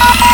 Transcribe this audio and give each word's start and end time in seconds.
Ha 0.00 0.04
ha! 0.20 0.27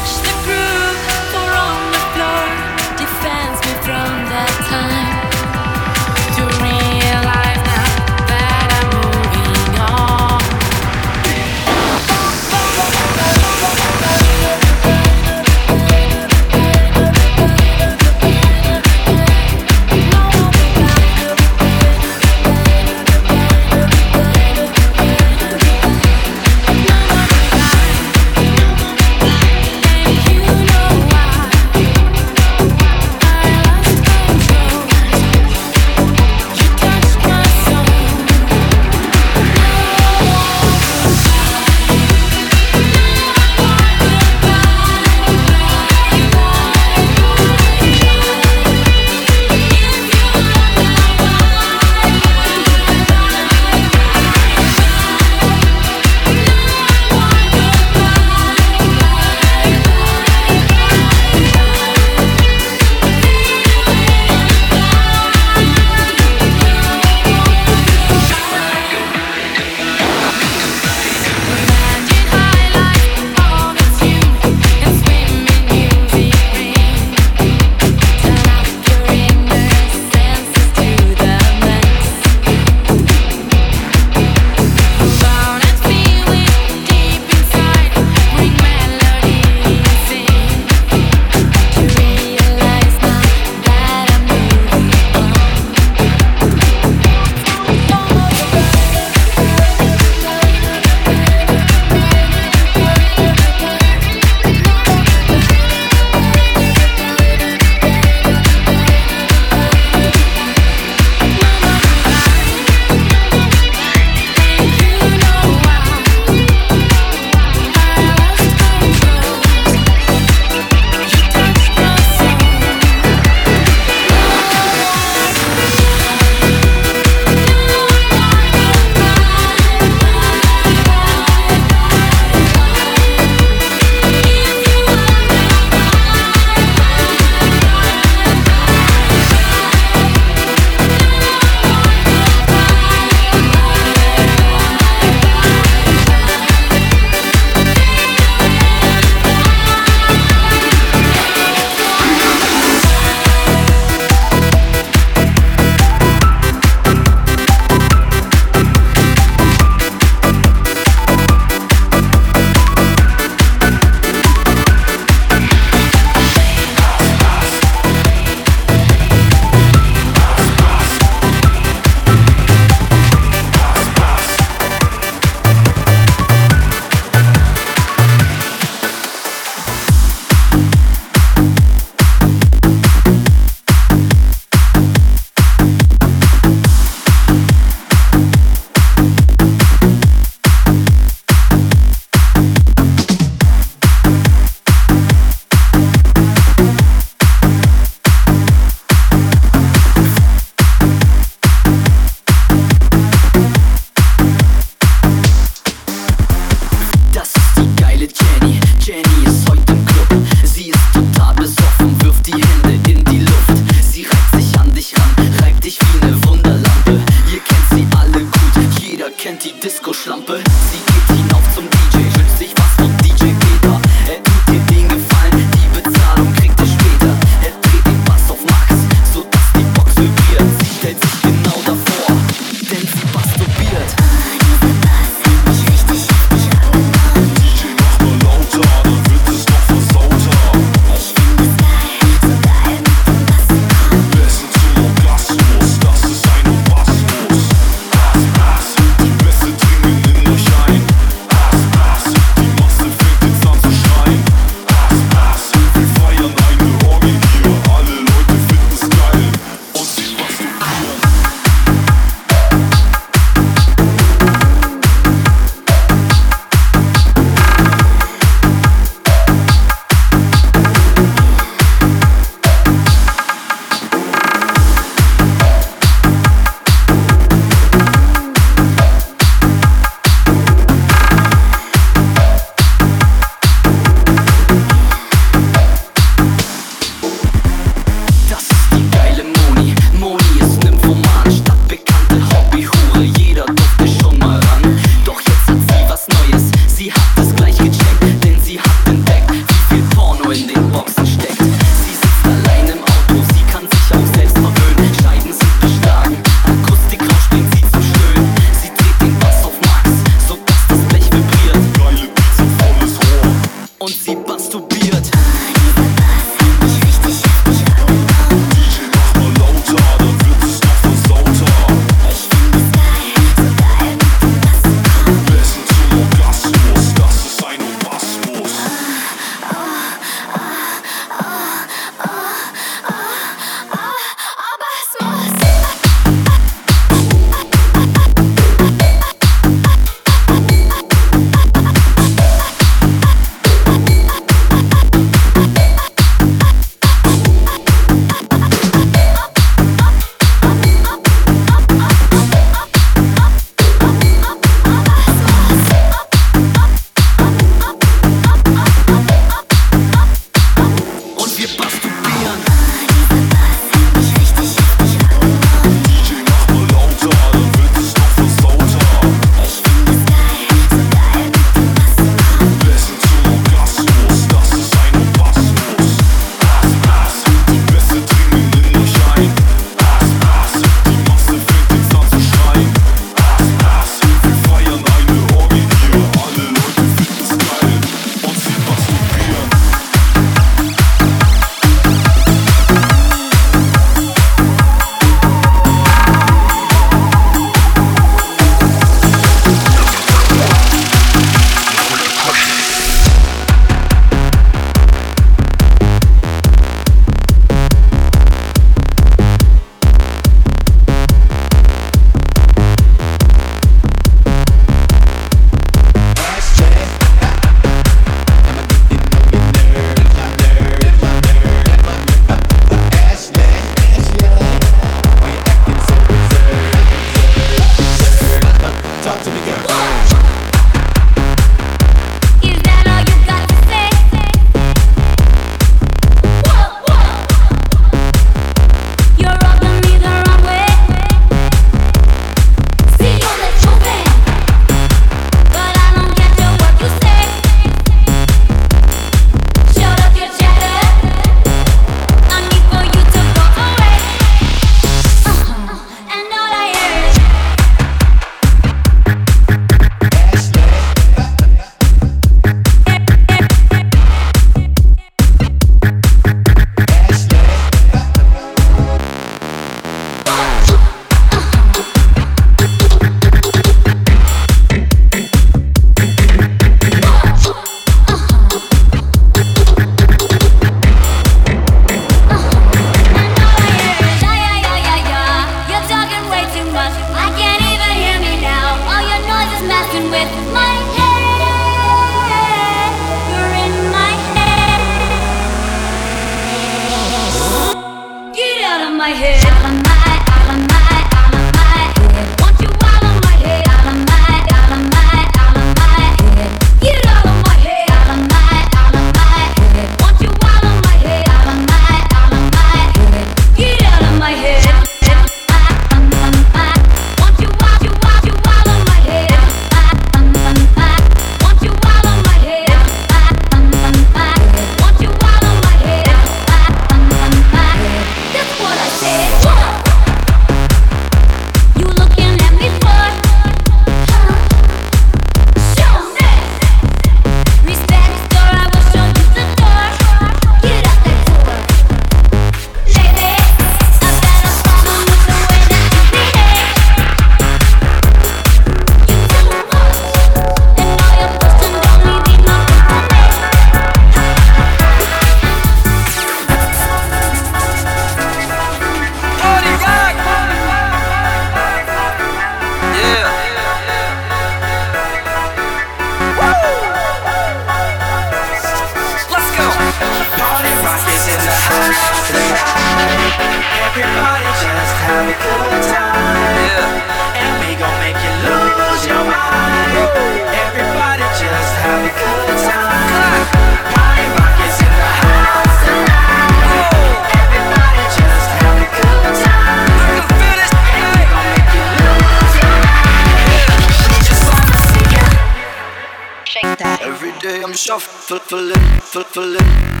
shuffle, 597.81 598.37
shuffle, 598.37 598.73
shuffle, 599.11 599.57
shuffle. 599.57 600.00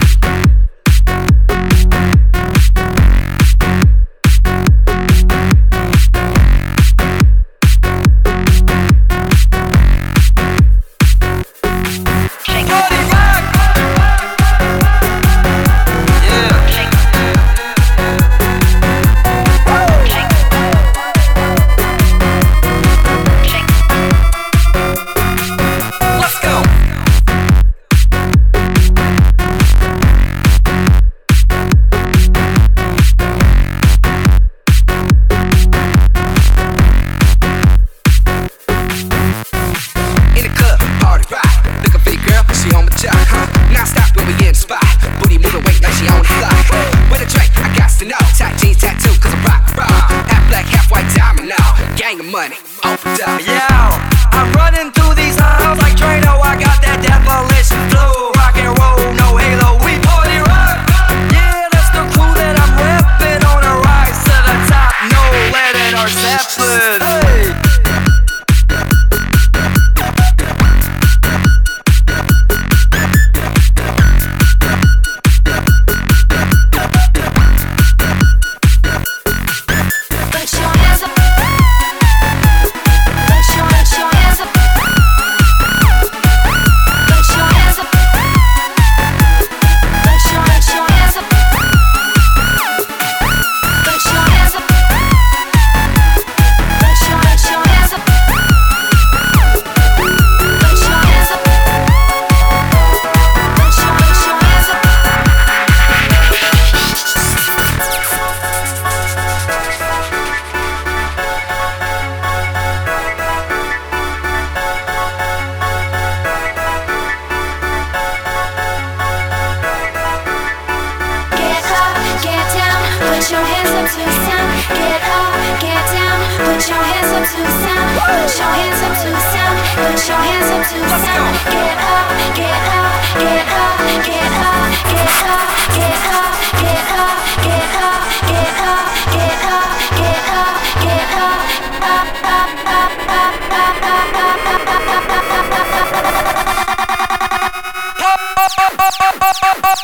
Oh! 149.53 149.80